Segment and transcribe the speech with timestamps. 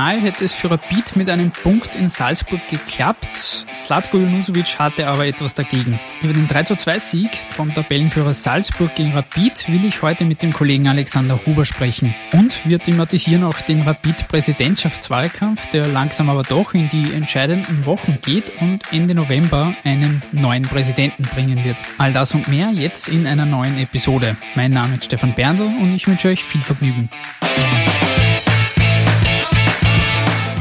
[0.00, 3.66] Beinahe hätte es für Rapid mit einem Punkt in Salzburg geklappt.
[3.74, 6.00] Slatko Junusovic hatte aber etwas dagegen.
[6.22, 11.38] Über den 3-2-Sieg vom Tabellenführer Salzburg gegen Rapid will ich heute mit dem Kollegen Alexander
[11.44, 12.14] Huber sprechen.
[12.32, 18.58] Und wir thematisieren auch den Rapid-Präsidentschaftswahlkampf, der langsam aber doch in die entscheidenden Wochen geht
[18.58, 21.76] und Ende November einen neuen Präsidenten bringen wird.
[21.98, 24.38] All das und mehr jetzt in einer neuen Episode.
[24.54, 27.10] Mein Name ist Stefan Berndl und ich wünsche euch viel Vergnügen.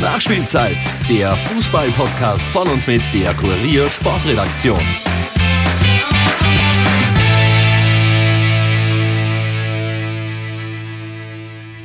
[0.02, 0.78] Nachspielzeit,
[1.10, 4.80] der Fußball-Podcast von und mit der Kurier Sportredaktion.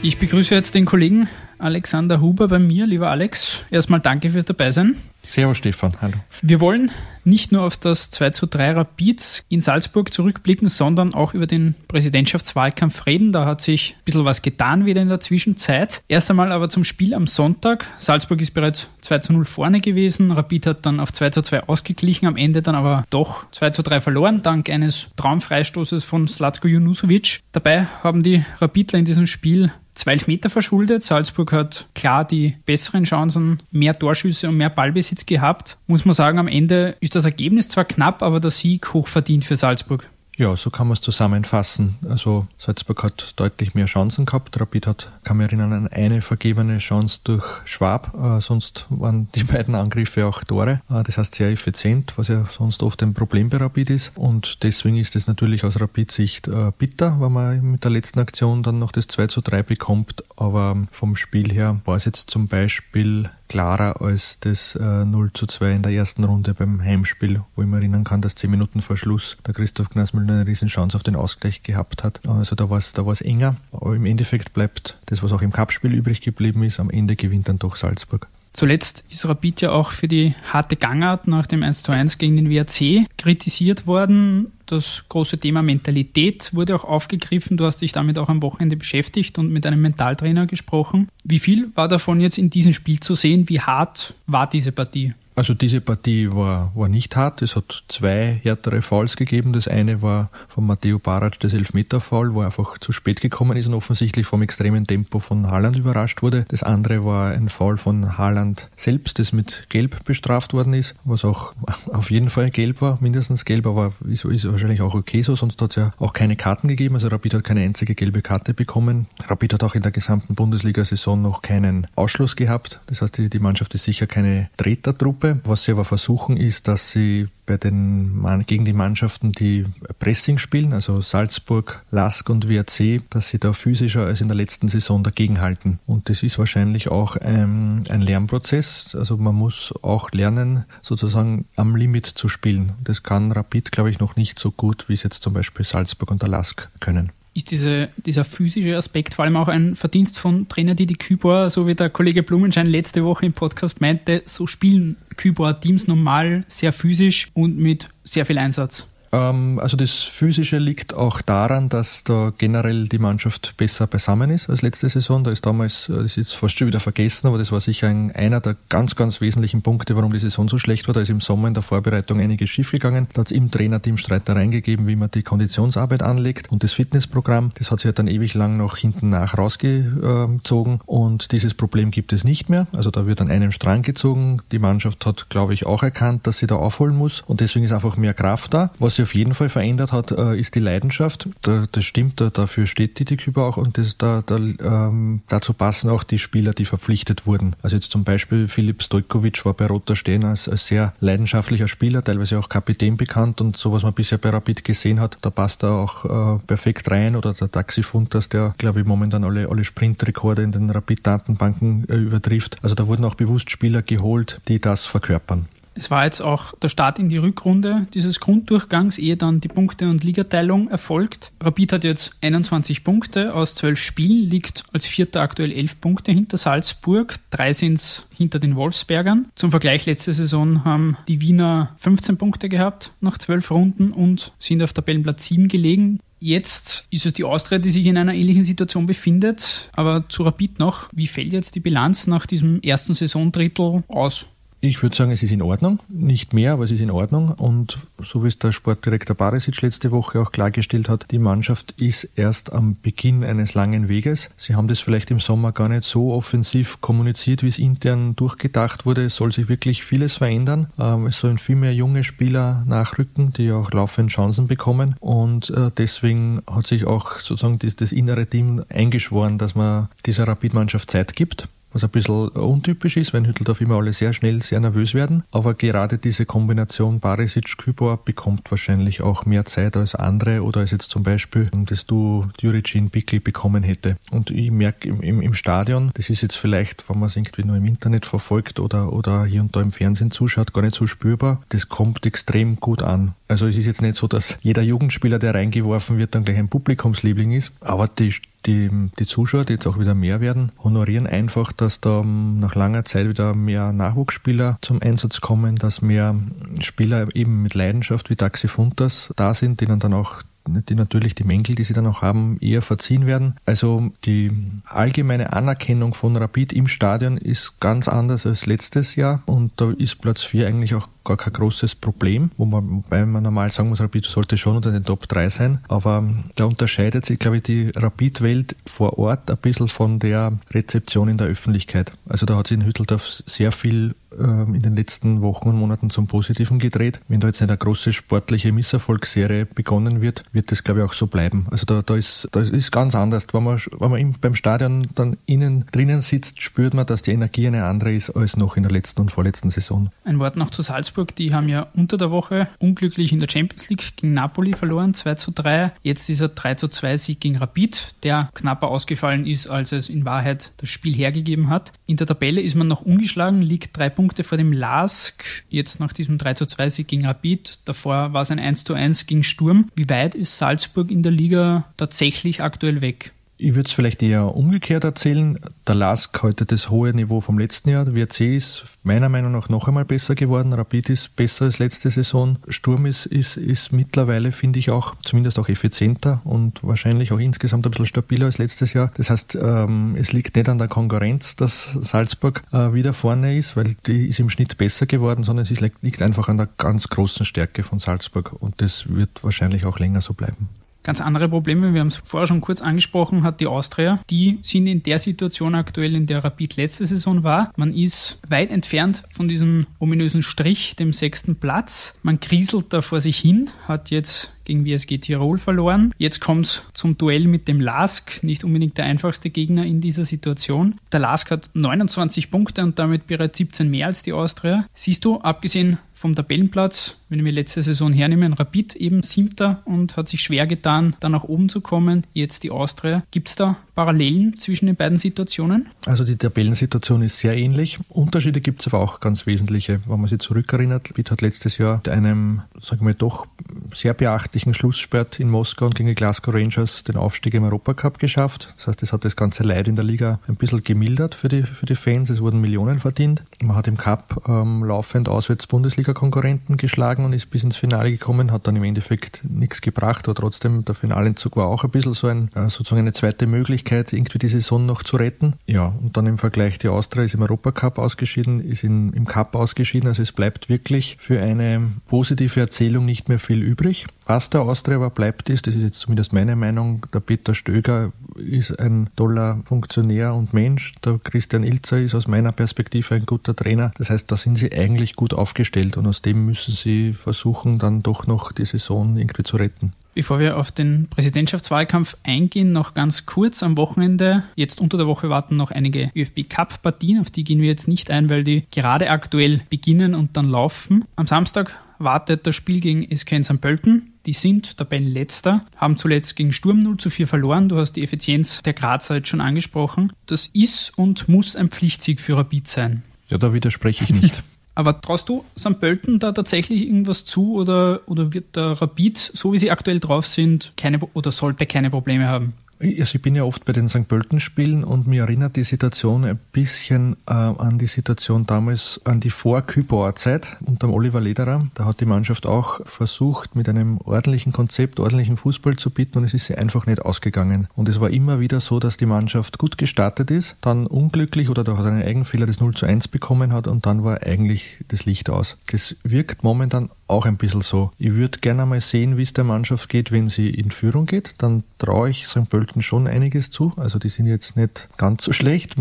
[0.00, 2.86] Ich begrüße jetzt den Kollegen Alexander Huber bei mir.
[2.86, 4.96] Lieber Alex, erstmal danke fürs Dabeisein.
[5.28, 6.14] Servus Stefan, hallo.
[6.42, 6.90] Wir wollen
[7.24, 11.74] nicht nur auf das 2 zu 3 Rapids in Salzburg zurückblicken, sondern auch über den
[11.88, 13.32] Präsidentschaftswahlkampf reden.
[13.32, 16.02] Da hat sich ein bisschen was getan wieder in der Zwischenzeit.
[16.08, 17.86] Erst einmal aber zum Spiel am Sonntag.
[17.98, 20.30] Salzburg ist bereits 2 zu 0 vorne gewesen.
[20.30, 23.82] Rapid hat dann auf 2 zu 2 ausgeglichen, am Ende dann aber doch 2 zu
[23.82, 27.40] 3 verloren, dank eines Traumfreistoßes von Slatko Junusovic.
[27.52, 31.02] Dabei haben die Rapidler in diesem Spiel zwei Elfmeter verschuldet.
[31.02, 35.78] Salzburg hat klar die besseren Chancen, mehr Torschüsse und mehr Ballbesitz gehabt.
[35.86, 39.56] Muss man sagen, am Ende ist das Ergebnis zwar knapp, aber der Sieg hochverdient für
[39.56, 40.08] Salzburg.
[40.36, 41.96] Ja, so kann man es zusammenfassen.
[42.08, 44.60] Also Salzburg hat deutlich mehr Chancen gehabt.
[44.60, 48.14] Rapid hat, kann mich erinnern, an eine vergebene Chance durch Schwab.
[48.20, 50.80] Äh, sonst waren die beiden Angriffe auch Tore.
[50.90, 54.12] Äh, das heißt sehr effizient, was ja sonst oft ein Problem bei Rapid ist.
[54.16, 58.64] Und deswegen ist es natürlich aus Rapid-Sicht äh, bitter, wenn man mit der letzten Aktion
[58.64, 60.24] dann noch das 2 zu 3 bekommt.
[60.36, 65.46] Aber vom Spiel her war es jetzt zum Beispiel klarer als das äh, 0 zu
[65.46, 68.82] 2 in der ersten Runde beim Heimspiel, wo ich mich erinnern kann, dass 10 Minuten
[68.82, 72.20] vor Schluss der Christoph Gnasmüller eine riesen Chance auf den Ausgleich gehabt hat.
[72.26, 75.94] Also da war es da enger, aber im Endeffekt bleibt das, was auch im Cup-Spiel
[75.94, 78.26] übrig geblieben ist, am Ende gewinnt dann doch Salzburg.
[78.54, 82.36] Zuletzt ist Rapid ja auch für die harte Gangart nach dem 1 zu 1 gegen
[82.36, 84.52] den WRC kritisiert worden.
[84.66, 87.56] Das große Thema Mentalität wurde auch aufgegriffen.
[87.56, 91.08] Du hast dich damit auch am Wochenende beschäftigt und mit einem Mentaltrainer gesprochen.
[91.24, 93.48] Wie viel war davon jetzt in diesem Spiel zu sehen?
[93.48, 95.14] Wie hart war diese Partie?
[95.36, 97.42] Also diese Partie war, war nicht hart.
[97.42, 99.52] Es hat zwei härtere Fouls gegeben.
[99.52, 103.66] Das eine war von Matteo Barat das Elfmeter-Foul, wo er einfach zu spät gekommen ist
[103.66, 106.44] und offensichtlich vom extremen Tempo von Haaland überrascht wurde.
[106.48, 111.24] Das andere war ein Foul von Haaland selbst, das mit Gelb bestraft worden ist, was
[111.24, 111.52] auch
[111.92, 115.60] auf jeden Fall gelb war, mindestens gelb, aber ist, ist wahrscheinlich auch okay so, sonst
[115.60, 116.94] hat es ja auch keine Karten gegeben.
[116.94, 119.06] Also Rapid hat keine einzige gelbe Karte bekommen.
[119.26, 122.80] Rapid hat auch in der gesamten Bundesliga-Saison noch keinen Ausschluss gehabt.
[122.86, 125.40] Das heißt, die, die Mannschaft ist sicher keine Tretertruppe Gruppe.
[125.44, 129.66] Was sie aber versuchen, ist, dass sie bei den gegen die Mannschaften, die
[129.98, 134.68] Pressing spielen, also Salzburg, Lask und WRC, dass sie da physischer als in der letzten
[134.68, 135.78] Saison dagegenhalten.
[135.86, 138.94] Und das ist wahrscheinlich auch ein, ein Lernprozess.
[138.94, 142.74] Also man muss auch lernen, sozusagen am Limit zu spielen.
[142.82, 146.10] Das kann Rapid, glaube ich, noch nicht so gut, wie es jetzt zum Beispiel Salzburg
[146.10, 150.48] und der Lask können ist diese, dieser physische Aspekt vor allem auch ein Verdienst von
[150.48, 154.96] Trainer Didi Kübauer, so wie der Kollege Blumenschein letzte Woche im Podcast meinte, so spielen
[155.16, 158.86] Kübauer Teams normal sehr physisch und mit sehr viel Einsatz.
[159.14, 164.50] Ähm, also das Physische liegt auch daran, dass da generell die Mannschaft besser beisammen ist
[164.50, 165.22] als letzte Saison.
[165.22, 167.88] Da ist damals, äh, das ist jetzt fast schon wieder vergessen, aber das war sicher
[167.88, 170.94] ein, einer der ganz, ganz wesentlichen Punkte, warum die Saison so schlecht war.
[170.94, 173.06] Da ist im Sommer in der Vorbereitung einiges schiefgegangen.
[173.12, 177.52] Da hat es im Trainerteam Streitereien gegeben, wie man die Konditionsarbeit anlegt und das Fitnessprogramm.
[177.54, 182.12] Das hat sich halt dann ewig lang noch hinten nach rausgezogen und dieses Problem gibt
[182.12, 182.66] es nicht mehr.
[182.72, 184.40] Also da wird an einem Strang gezogen.
[184.50, 187.72] Die Mannschaft hat, glaube ich, auch erkannt, dass sie da aufholen muss und deswegen ist
[187.72, 188.70] einfach mehr Kraft da.
[188.80, 191.28] Was sie auf jeden Fall verändert hat, äh, ist die Leidenschaft.
[191.42, 196.02] das stimmt, dafür steht die Küber auch und das, da, da, ähm, dazu passen auch
[196.02, 197.54] die Spieler, die verpflichtet wurden.
[197.62, 202.02] Also jetzt zum Beispiel Filip Stojkovic war bei Roter Stehen als, als sehr leidenschaftlicher Spieler,
[202.02, 205.62] teilweise auch Kapitän bekannt und so was man bisher bei Rapid gesehen hat, da passt
[205.62, 210.42] er auch äh, perfekt rein oder der Taxifuntas, der glaube ich momentan alle, alle Sprintrekorde
[210.42, 212.56] in den Rapid-Datenbanken äh, übertrifft.
[212.62, 215.46] Also da wurden auch bewusst Spieler geholt, die das verkörpern.
[215.74, 219.90] Es war jetzt auch der Start in die Rückrunde dieses Grunddurchgangs, ehe dann die Punkte-
[219.90, 221.32] und Ligateilung erfolgt.
[221.42, 226.38] Rapid hat jetzt 21 Punkte aus 12 Spielen, liegt als Vierter aktuell 11 Punkte hinter
[226.38, 227.16] Salzburg.
[227.30, 229.28] Drei sind es hinter den Wolfsbergern.
[229.34, 234.62] Zum Vergleich, letzte Saison haben die Wiener 15 Punkte gehabt nach 12 Runden und sind
[234.62, 235.98] auf Tabellenplatz 7 gelegen.
[236.20, 239.68] Jetzt ist es die Austria, die sich in einer ähnlichen Situation befindet.
[239.74, 244.26] Aber zu Rapid noch, wie fällt jetzt die Bilanz nach diesem ersten Saisondrittel aus?
[244.66, 245.80] Ich würde sagen, es ist in Ordnung.
[245.90, 247.32] Nicht mehr, aber es ist in Ordnung.
[247.32, 252.04] Und so wie es der Sportdirektor Barisic letzte Woche auch klargestellt hat, die Mannschaft ist
[252.16, 254.30] erst am Beginn eines langen Weges.
[254.38, 258.86] Sie haben das vielleicht im Sommer gar nicht so offensiv kommuniziert, wie es intern durchgedacht
[258.86, 259.04] wurde.
[259.04, 260.68] Es soll sich wirklich vieles verändern.
[260.78, 264.96] Ähm, es sollen viel mehr junge Spieler nachrücken, die auch laufend Chancen bekommen.
[264.98, 270.26] Und äh, deswegen hat sich auch sozusagen das, das innere Team eingeschworen, dass man dieser
[270.26, 274.60] Rapid-Mannschaft Zeit gibt was ein bisschen untypisch ist, wenn Hütteldorf immer alle sehr schnell sehr
[274.60, 275.24] nervös werden.
[275.30, 280.90] Aber gerade diese Kombination Barisic-Kübor bekommt wahrscheinlich auch mehr Zeit als andere oder als jetzt
[280.90, 283.96] zum Beispiel das du Juricin Bickel bekommen hätte.
[284.10, 287.44] Und ich merke im, im, im, Stadion, das ist jetzt vielleicht, wenn man es irgendwie
[287.44, 290.86] nur im Internet verfolgt oder, oder hier und da im Fernsehen zuschaut, gar nicht so
[290.86, 291.42] spürbar.
[291.48, 293.14] Das kommt extrem gut an.
[293.28, 296.48] Also es ist jetzt nicht so, dass jeder Jugendspieler, der reingeworfen wird, dann gleich ein
[296.48, 298.14] Publikumsliebling ist, aber die
[298.46, 302.84] die, die Zuschauer, die jetzt auch wieder mehr werden, honorieren einfach, dass da nach langer
[302.84, 306.14] Zeit wieder mehr Nachwuchsspieler zum Einsatz kommen, dass mehr
[306.60, 311.24] Spieler eben mit Leidenschaft wie Taxi Funtas da sind, denen dann auch die natürlich die
[311.24, 313.36] Mängel, die sie dann auch haben, eher verziehen werden.
[313.46, 314.30] Also die
[314.64, 320.00] allgemeine Anerkennung von Rapid im Stadion ist ganz anders als letztes Jahr und da ist
[320.00, 323.80] Platz 4 eigentlich auch gar kein großes Problem, wo man, wobei man normal sagen muss,
[323.80, 326.04] Rapid sollte schon unter den Top 3 sein, aber
[326.36, 331.18] da unterscheidet sich, glaube ich, die Rapid-Welt vor Ort ein bisschen von der Rezeption in
[331.18, 331.92] der Öffentlichkeit.
[332.08, 335.90] Also da hat sich in Hütteldorf sehr viel ähm, in den letzten Wochen und Monaten
[335.90, 337.00] zum Positiven gedreht.
[337.08, 341.06] Wenn da jetzt eine große sportliche Misserfolgsserie begonnen wird, wird das, glaube ich, auch so
[341.06, 341.46] bleiben.
[341.50, 343.26] Also da, da, ist, da ist ganz anders.
[343.32, 347.46] Wenn man, wenn man beim Stadion dann innen drinnen sitzt, spürt man, dass die Energie
[347.46, 349.90] eine andere ist als noch in der letzten und vorletzten Saison.
[350.04, 350.93] Ein Wort noch zu Salzburg.
[351.18, 355.14] Die haben ja unter der Woche unglücklich in der Champions League gegen Napoli verloren, 2
[355.16, 355.72] zu 3.
[355.82, 360.04] Jetzt dieser 3 zu 2 Sieg gegen Rapid, der knapper ausgefallen ist, als es in
[360.04, 361.72] Wahrheit das Spiel hergegeben hat.
[361.86, 365.80] In der Tabelle ist man noch ungeschlagen, liegt drei Punkte Punkte vor dem LASK, jetzt
[365.80, 367.60] nach diesem 3 zu 2 Sieg gegen Rapid.
[367.64, 369.70] Davor war es ein 1 zu 1 gegen Sturm.
[369.74, 373.13] Wie weit ist Salzburg in der Liga tatsächlich aktuell weg?
[373.36, 375.40] Ich würde es vielleicht eher umgekehrt erzählen.
[375.66, 377.84] Der LASK heute das hohe Niveau vom letzten Jahr.
[377.84, 380.52] Der WRC ist meiner Meinung nach noch einmal besser geworden.
[380.52, 382.38] Rapid ist besser als letzte Saison.
[382.46, 387.66] Sturm ist, ist, ist mittlerweile, finde ich, auch zumindest auch effizienter und wahrscheinlich auch insgesamt
[387.66, 388.92] ein bisschen stabiler als letztes Jahr.
[388.96, 393.56] Das heißt, ähm, es liegt nicht an der Konkurrenz, dass Salzburg äh, wieder vorne ist,
[393.56, 397.26] weil die ist im Schnitt besser geworden, sondern es liegt einfach an der ganz großen
[397.26, 400.48] Stärke von Salzburg und das wird wahrscheinlich auch länger so bleiben.
[400.84, 404.00] Ganz andere Probleme, wir haben es vorher schon kurz angesprochen, hat die Austria.
[404.10, 407.50] Die sind in der Situation aktuell, in der Rapid letzte Saison war.
[407.56, 411.98] Man ist weit entfernt von diesem ominösen Strich, dem sechsten Platz.
[412.02, 415.92] Man kriselt da vor sich hin, hat jetzt gegen WSG Tirol verloren.
[415.98, 420.04] Jetzt kommt es zum Duell mit dem LASK, nicht unbedingt der einfachste Gegner in dieser
[420.04, 420.78] Situation.
[420.92, 424.66] Der LASK hat 29 Punkte und damit bereits 17 mehr als die Austria.
[424.74, 430.08] Siehst du, abgesehen vom Tabellenplatz, wenn wir letzte Saison hernehmen, Rapid eben siebter und hat
[430.08, 432.04] sich schwer getan, da nach oben zu kommen.
[432.12, 433.04] Jetzt die Austria.
[433.10, 435.68] Gibt es da Parallelen zwischen den beiden Situationen?
[435.86, 437.78] Also die Tabellensituation ist sehr ähnlich.
[437.88, 439.80] Unterschiede gibt es aber auch ganz wesentliche.
[439.86, 443.26] Wenn man sich zurückerinnert, Rapid hat letztes Jahr mit einem, sagen wir doch,
[443.74, 448.54] sehr beachtlichen Schlussspurt in Moskau und gegen die Glasgow Rangers den Aufstieg im Europacup geschafft.
[448.56, 451.42] Das heißt, es hat das ganze Leid in der Liga ein bisschen gemildert für die,
[451.42, 452.10] für die Fans.
[452.10, 453.22] Es wurden Millionen verdient.
[453.42, 458.32] Man hat im Cup ähm, laufend auswärts Bundesliga-Konkurrenten geschlagen und ist bis ins Finale gekommen,
[458.32, 462.06] hat dann im Endeffekt nichts gebracht, aber trotzdem der Finalenzug war auch ein bisschen so
[462.06, 465.34] ein, äh, sozusagen eine zweite Möglichkeit, irgendwie die Saison noch zu retten.
[465.46, 469.34] Ja, und dann im Vergleich, die Austria ist im Europacup ausgeschieden, ist in, im Cup
[469.34, 473.63] ausgeschieden, also es bleibt wirklich für eine positive Erzählung nicht mehr viel übrig.
[474.06, 477.92] Was der Austria aber bleibt ist, das ist jetzt zumindest meine Meinung, der Peter Stöger
[478.16, 483.34] ist ein toller Funktionär und Mensch, der Christian Ilzer ist aus meiner Perspektive ein guter
[483.34, 483.72] Trainer.
[483.78, 487.82] Das heißt, da sind sie eigentlich gut aufgestellt und aus dem müssen sie versuchen, dann
[487.82, 489.72] doch noch die Saison irgendwie zu retten.
[489.94, 494.24] Bevor wir auf den Präsidentschaftswahlkampf eingehen, noch ganz kurz am Wochenende.
[494.34, 497.68] Jetzt unter der Woche warten noch einige ÖFB Cup Partien, auf die gehen wir jetzt
[497.68, 500.84] nicht ein, weil die gerade aktuell beginnen und dann laufen.
[500.96, 501.54] Am Samstag
[501.84, 503.40] wartet das Spiel gegen SK St.
[503.40, 503.92] Pölten.
[504.06, 507.48] Die sind Tabellenletzter, haben zuletzt gegen Sturm 0 zu 4 verloren.
[507.48, 509.92] Du hast die Effizienz der Grazer jetzt schon angesprochen.
[510.06, 512.82] Das ist und muss ein Pflichtsieg für Rapid sein.
[513.08, 514.22] Ja, da widerspreche ich nicht.
[514.54, 515.58] Aber traust du St.
[515.58, 520.06] Pölten da tatsächlich irgendwas zu oder, oder wird der Rapid, so wie sie aktuell drauf
[520.06, 522.34] sind, keine oder sollte keine Probleme haben?
[522.64, 523.86] Also ich bin ja oft bei den St.
[523.88, 529.10] Pölten-Spielen und mir erinnert die Situation ein bisschen äh, an die Situation damals, an die
[529.10, 531.46] Vor-Kübauer Zeit unter Oliver Lederer.
[531.54, 536.04] Da hat die Mannschaft auch versucht, mit einem ordentlichen Konzept, ordentlichen Fußball zu bieten und
[536.04, 537.48] es ist sie einfach nicht ausgegangen.
[537.54, 541.44] Und es war immer wieder so, dass die Mannschaft gut gestartet ist, dann unglücklich oder
[541.44, 545.10] durch einen Eigenfehler das 0 zu 1 bekommen hat und dann war eigentlich das Licht
[545.10, 545.36] aus.
[545.50, 547.72] Das wirkt momentan auch ein bisschen so.
[547.78, 551.14] Ich würde gerne mal sehen, wie es der Mannschaft geht, wenn sie in Führung geht.
[551.18, 552.28] Dann traue ich St.
[552.28, 553.52] Pölten schon einiges zu.
[553.56, 555.56] Also die sind jetzt nicht ganz so schlecht.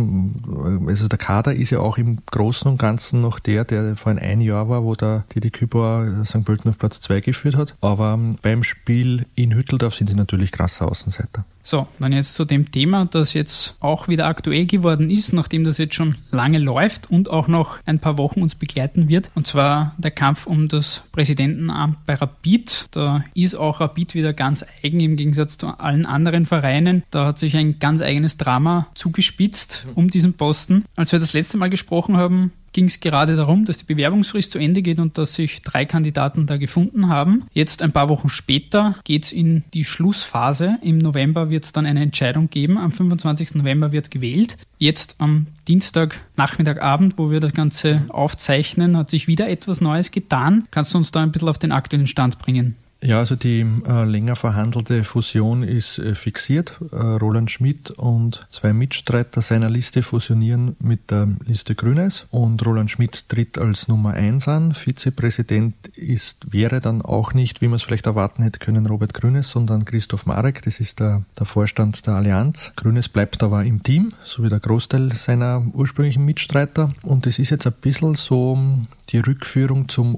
[0.87, 4.41] Also der Kader ist ja auch im Großen und Ganzen noch der, der vor ein
[4.41, 6.43] Jahr war, wo der Didi Kübauer St.
[6.45, 7.75] Pölten auf Platz 2 geführt hat.
[7.81, 11.45] Aber beim Spiel in Hütteldorf sind sie natürlich krasser Außenseiter.
[11.65, 15.77] So, dann jetzt zu dem Thema, das jetzt auch wieder aktuell geworden ist, nachdem das
[15.77, 19.31] jetzt schon lange läuft und auch noch ein paar Wochen uns begleiten wird.
[19.33, 22.87] Und zwar der Kampf um das Präsidentenamt bei Rapid.
[22.91, 27.03] Da ist auch Rapid wieder ganz eigen im Gegensatz zu allen anderen Vereinen.
[27.11, 30.83] Da hat sich ein ganz eigenes Drama zugespitzt um diesen Posten.
[30.97, 34.59] Als wir das letzte Mal gesprochen haben, ging es gerade darum, dass die Bewerbungsfrist zu
[34.59, 37.43] Ende geht und dass sich drei Kandidaten da gefunden haben.
[37.53, 40.77] Jetzt ein paar Wochen später geht es in die Schlussphase.
[40.81, 42.77] Im November wird es dann eine Entscheidung geben.
[42.77, 43.55] Am 25.
[43.55, 44.57] November wird gewählt.
[44.79, 50.65] Jetzt am Dienstag, Nachmittagabend, wo wir das Ganze aufzeichnen, hat sich wieder etwas Neues getan.
[50.71, 52.75] Kannst du uns da ein bisschen auf den aktuellen Stand bringen?
[53.05, 56.79] Ja, also die äh, länger verhandelte Fusion ist äh, fixiert.
[56.93, 62.89] Äh, Roland Schmidt und zwei Mitstreiter seiner Liste fusionieren mit der Liste Grünes und Roland
[62.89, 64.73] Schmidt tritt als Nummer eins an.
[64.73, 69.49] Vizepräsident ist, wäre dann auch nicht, wie man es vielleicht erwarten hätte können, Robert Grünes,
[69.49, 70.61] sondern Christoph Marek.
[70.61, 72.71] Das ist der, der Vorstand der Allianz.
[72.77, 76.93] Grünes bleibt aber im Team, so wie der Großteil seiner ursprünglichen Mitstreiter.
[77.01, 78.57] Und es ist jetzt ein bisschen so
[79.09, 80.15] die Rückführung zum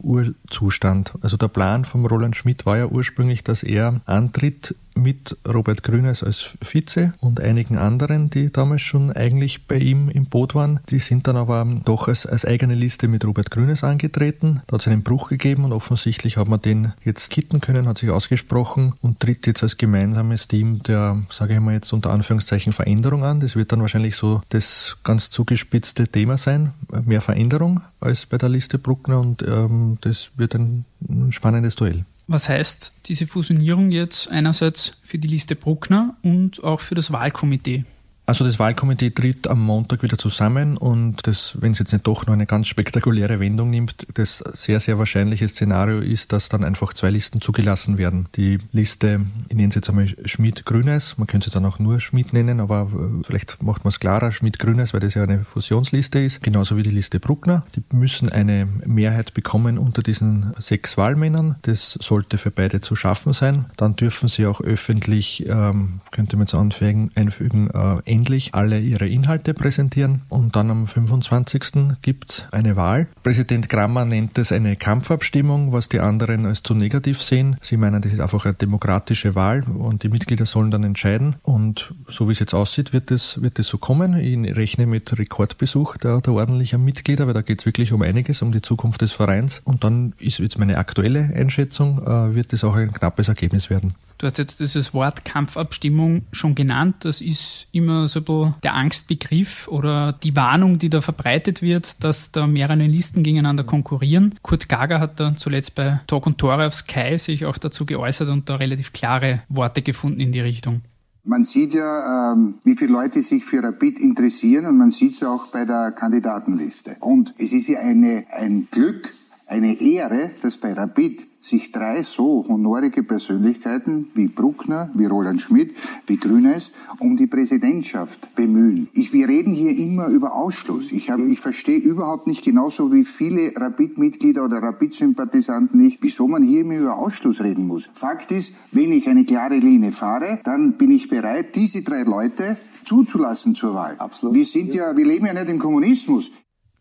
[0.56, 1.14] Urzustand.
[1.22, 6.24] Also der Plan von Roland Schmidt war ja ursprünglich, dass er antritt mit Robert Grünes
[6.24, 10.80] als Vize und einigen anderen, die damals schon eigentlich bei ihm im Boot waren.
[10.90, 14.62] Die sind dann aber doch als, als eigene Liste mit Robert Grünes angetreten.
[14.68, 17.98] Da hat es einen Bruch gegeben und offensichtlich hat man den jetzt kitten können, hat
[17.98, 22.74] sich ausgesprochen und tritt jetzt als gemeinsames Team der, sage ich mal jetzt unter Anführungszeichen,
[22.74, 23.42] Veränderung an.
[23.42, 26.74] Das wird dann wahrscheinlich so das ganz zugespitzte Thema sein.
[27.06, 30.86] Mehr Veränderung als bei der Liste Bruckner und ähm, das wird ein
[31.30, 32.06] spannendes Duell.
[32.27, 37.86] Was heißt diese Fusionierung jetzt einerseits für die Liste Bruckner und auch für das Wahlkomitee?
[38.27, 42.25] Also das Wahlkomitee tritt am Montag wieder zusammen und das, wenn es jetzt nicht doch
[42.25, 46.94] noch eine ganz spektakuläre Wendung nimmt, das sehr, sehr wahrscheinliche Szenario ist, dass dann einfach
[46.94, 48.27] zwei Listen zugelassen werden.
[48.36, 52.34] Die Liste, ich nenne es jetzt einmal Schmidt-Grünes, man könnte sie dann auch nur Schmidt
[52.34, 56.41] nennen, aber äh, vielleicht macht man es klarer, Schmidt-Grünes, weil das ja eine Fusionsliste ist,
[56.41, 57.63] genauso wie die Liste Bruckner.
[57.75, 61.58] Die müssen eine Mehrheit bekommen unter diesen sechs Wahlmännern.
[61.62, 63.65] Das sollte für beide zu schaffen sein.
[63.77, 69.08] Dann dürfen sie auch öffentlich, ähm, könnte man jetzt anfügen, einfügen, äh, endlich alle ihre
[69.08, 71.98] Inhalte präsentieren und dann am 25.
[72.02, 73.08] gibt es eine Wahl.
[73.24, 77.58] Präsident Grammer nennt es eine Kampfabstimmung, was die anderen als zu negativ sehen.
[77.62, 81.36] Sie meinen, das ist einfach eine demokratische Wahl und die Mitglieder sollen dann entscheiden.
[81.44, 84.16] Und so wie es jetzt aussieht, wird es, wird es so kommen.
[84.18, 88.42] Ich rechne mit Rekordbesuch der, der ordentlichen Mitglieder, weil da geht es wirklich um einiges,
[88.42, 89.62] um die Zukunft des Vereins.
[89.66, 93.96] Und dann ist jetzt meine aktuelle Einschätzung, äh, wird es auch ein knappes Ergebnis werden.
[94.18, 96.98] Du hast jetzt dieses Wort Kampfabstimmung schon genannt.
[97.02, 102.48] Das ist immer so der Angstbegriff oder die Warnung, die da verbreitet wird, dass da
[102.48, 104.36] mehrere Listen gegeneinander konkurrieren.
[104.42, 108.30] Kurt Gager hat da zuletzt bei Talk und Tore auf Sky sich auch dazu geäußert
[108.30, 110.82] und da relativ klare Worte gefunden in die Richtung.
[111.28, 115.24] Man sieht ja, ähm, wie viele Leute sich für Rapid interessieren und man sieht es
[115.24, 116.98] auch bei der Kandidatenliste.
[117.00, 119.12] Und es ist ja eine, ein Glück,
[119.48, 125.75] eine Ehre, dass bei Rapid sich drei so honorige Persönlichkeiten wie Bruckner, wie Roland Schmidt,
[126.08, 128.90] wie Grünes um die Präsidentschaft bemühen.
[128.94, 130.92] Ich, wir reden hier immer über Ausschluss.
[130.92, 136.42] Ich, hab, ich verstehe überhaupt nicht genauso wie viele Rapid-Mitglieder oder Rapid-Sympathisanten nicht, wieso man
[136.42, 137.92] hier immer über Ausschluss reden muss.
[137.94, 142.58] Fakt ist, wenn ich eine klare Linie fahre, dann bin ich bereit, diese drei Leute
[142.86, 143.96] zuzulassen zur Wahl.
[143.98, 144.36] Absolut.
[144.36, 146.32] Wir sind ja, wir leben ja nicht im Kommunismus.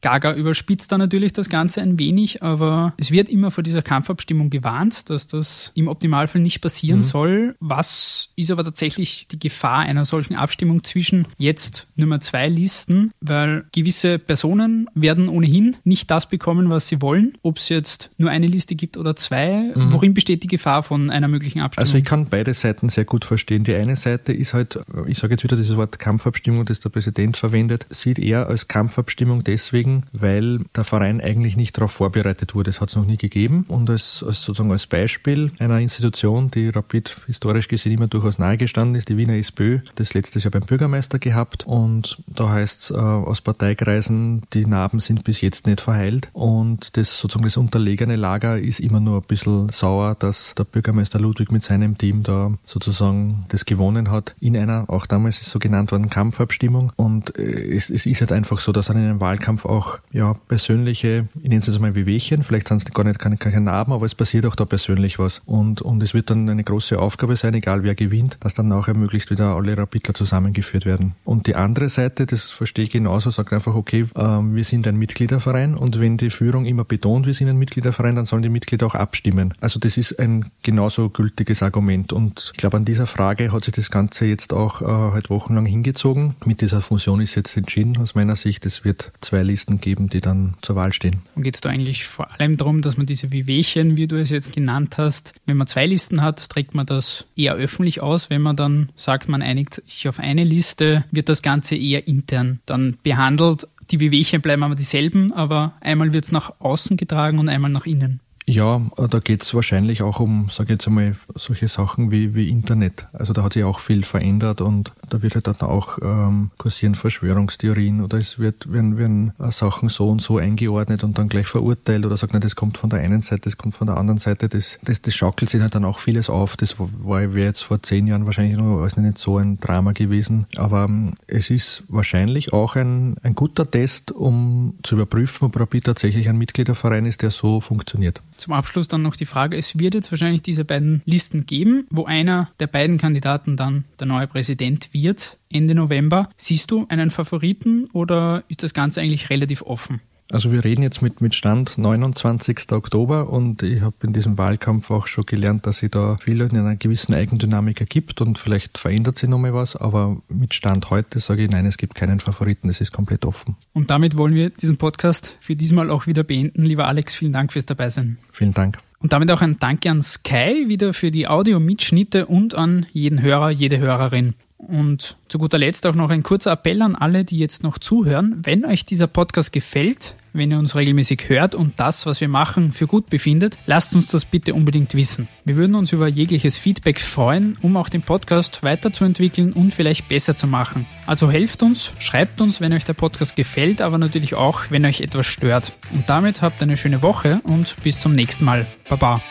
[0.04, 4.50] Gaga überspitzt da natürlich das Ganze ein wenig, aber es wird immer vor dieser Kampfabstimmung
[4.50, 7.04] gewarnt, dass das im Optimalfall nicht passieren mhm.
[7.04, 7.56] soll.
[7.58, 13.12] Was ist aber tatsächlich die Gefahr einer solchen Abstimmung zwischen jetzt Nummer zwei Listen?
[13.22, 17.32] Weil gewisse Personen werden ohnehin nicht das bekommen, was sie wollen.
[17.40, 19.90] Ob es jetzt nur eine Liste gibt oder zwei, mhm.
[19.90, 21.86] worin besteht die Gefahr von einer möglichen Abstimmung?
[21.86, 23.64] Also ich kann beide Seiten sehr gut verstehen.
[23.64, 27.38] Die eine Seite ist halt, ich sage jetzt wieder dieses Wort Kampfabstimmung, das der Präsident
[27.38, 32.70] verwendet, sieht er als Kampfabstimmung deswegen, deswegen, weil der Verein eigentlich nicht darauf vorbereitet wurde.
[32.70, 33.64] Es hat es noch nie gegeben.
[33.68, 38.96] Und als, als sozusagen als Beispiel einer Institution, die Rapid historisch gesehen immer durchaus nahegestanden
[38.96, 41.64] ist, die Wiener SPÖ, das letztes Jahr beim Bürgermeister gehabt.
[41.66, 46.28] Und da heißt es äh, aus Parteikreisen, die Narben sind bis jetzt nicht verheilt.
[46.32, 51.18] Und das sozusagen das unterlegene Lager ist immer nur ein bisschen sauer, dass der Bürgermeister
[51.18, 55.58] Ludwig mit seinem Team da sozusagen das gewonnen hat in einer, auch damals ist so
[55.58, 56.92] genannt worden, Kampfabstimmung.
[56.96, 59.73] Und äh, es, es ist halt einfach so, dass an einem Wahlkampf auch
[60.12, 63.60] ja persönliche, ich nenne es jetzt mal Wehwehchen, vielleicht sind es gar nicht keine, keine
[63.60, 65.42] Narben, aber es passiert auch da persönlich was.
[65.46, 68.94] Und, und es wird dann eine große Aufgabe sein, egal wer gewinnt, dass dann nachher
[68.94, 71.14] möglichst wieder alle Rapidler zusammengeführt werden.
[71.24, 74.96] Und die andere Seite, das verstehe ich genauso, sagt einfach, okay, äh, wir sind ein
[74.96, 78.86] Mitgliederverein und wenn die Führung immer betont, wir sind ein Mitgliederverein, dann sollen die Mitglieder
[78.86, 79.54] auch abstimmen.
[79.60, 82.12] Also das ist ein genauso gültiges Argument.
[82.12, 85.66] Und ich glaube, an dieser Frage hat sich das Ganze jetzt auch äh, halt wochenlang
[85.66, 86.36] hingezogen.
[86.44, 88.66] Mit dieser Fusion ist jetzt entschieden aus meiner Sicht.
[88.66, 91.22] Es wird zwei Listen geben, die dann zur Wahl stehen.
[91.34, 94.30] Und geht es da eigentlich vor allem darum, dass man diese Wehwehchen, wie du es
[94.30, 98.30] jetzt genannt hast, wenn man zwei Listen hat, trägt man das eher öffentlich aus.
[98.30, 102.60] Wenn man dann sagt, man einigt sich auf eine Liste, wird das Ganze eher intern
[102.66, 103.66] dann behandelt.
[103.90, 107.86] Die Wehwehchen bleiben aber dieselben, aber einmal wird es nach außen getragen und einmal nach
[107.86, 108.20] innen.
[108.46, 113.06] Ja, da geht's wahrscheinlich auch um, sage ich jetzt einmal, solche Sachen wie, wie Internet.
[113.14, 116.94] Also da hat sich auch viel verändert und da wird halt dann auch ähm, kursieren
[116.94, 121.46] Verschwörungstheorien oder es wird, werden, werden äh, Sachen so und so eingeordnet und dann gleich
[121.46, 124.18] verurteilt oder sagt, na, das kommt von der einen Seite, das kommt von der anderen
[124.18, 124.50] Seite.
[124.50, 126.58] Das, das, das schaukelt sich halt dann auch vieles auf.
[126.58, 130.46] Das wäre jetzt vor zehn Jahren wahrscheinlich noch alles nicht so ein Drama gewesen.
[130.56, 135.84] Aber ähm, es ist wahrscheinlich auch ein, ein guter Test, um zu überprüfen, ob Rapid
[135.84, 138.20] tatsächlich ein Mitgliederverein ist, der so funktioniert.
[138.36, 142.04] Zum Abschluss dann noch die Frage, es wird jetzt wahrscheinlich diese beiden Listen geben, wo
[142.04, 146.28] einer der beiden Kandidaten dann der neue Präsident wird Ende November.
[146.36, 150.00] Siehst du einen Favoriten oder ist das Ganze eigentlich relativ offen?
[150.30, 152.72] Also wir reden jetzt mit, mit Stand 29.
[152.72, 156.56] Oktober und ich habe in diesem Wahlkampf auch schon gelernt, dass sie da viel in
[156.56, 161.44] einer gewissen Eigendynamik ergibt und vielleicht verändert sich nochmal was, aber mit Stand heute sage
[161.44, 163.56] ich nein, es gibt keinen Favoriten, es ist komplett offen.
[163.74, 166.64] Und damit wollen wir diesen Podcast für diesmal auch wieder beenden.
[166.64, 168.18] Lieber Alex, vielen Dank fürs Dabeisein.
[168.32, 168.78] Vielen Dank.
[169.00, 173.50] Und damit auch ein Danke an Sky wieder für die Audio-Mitschnitte und an jeden Hörer,
[173.50, 174.32] jede Hörerin.
[174.68, 178.40] Und zu guter Letzt auch noch ein kurzer Appell an alle, die jetzt noch zuhören.
[178.42, 182.72] Wenn euch dieser Podcast gefällt, wenn ihr uns regelmäßig hört und das, was wir machen,
[182.72, 185.28] für gut befindet, lasst uns das bitte unbedingt wissen.
[185.44, 190.34] Wir würden uns über jegliches Feedback freuen, um auch den Podcast weiterzuentwickeln und vielleicht besser
[190.34, 190.86] zu machen.
[191.06, 195.00] Also helft uns, schreibt uns, wenn euch der Podcast gefällt, aber natürlich auch, wenn euch
[195.00, 195.72] etwas stört.
[195.92, 198.66] Und damit habt eine schöne Woche und bis zum nächsten Mal.
[198.88, 199.22] Baba.